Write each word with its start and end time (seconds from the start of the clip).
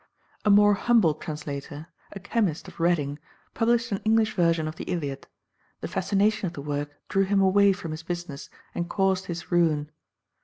A 0.43 0.49
more 0.49 0.73
humble 0.73 1.13
translator, 1.13 1.89
a 2.11 2.19
chemist 2.19 2.67
of 2.67 2.79
Reading, 2.79 3.19
published 3.53 3.91
an 3.91 3.99
English 4.03 4.33
version 4.33 4.67
of 4.67 4.75
the 4.77 4.83
Iliad. 4.85 5.27
The 5.81 5.87
fascination 5.87 6.47
of 6.47 6.53
the 6.53 6.61
work 6.63 6.95
drew 7.07 7.23
him 7.25 7.39
away 7.39 7.71
from 7.71 7.91
his 7.91 8.01
business, 8.01 8.49
and 8.73 8.89
caused 8.89 9.25
his 9.27 9.51
ruin. 9.51 9.91